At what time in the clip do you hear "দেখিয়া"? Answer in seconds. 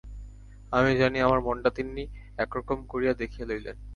3.13-3.45